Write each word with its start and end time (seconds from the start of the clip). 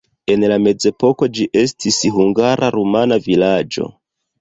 En 0.35 0.45
la 0.51 0.55
mezepoko 0.67 1.29
ĝi 1.37 1.47
estis 1.65 2.01
hungara-rumana 2.19 3.23
vilaĝo. 3.31 3.97